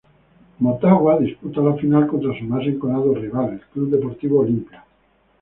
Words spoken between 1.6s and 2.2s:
la final,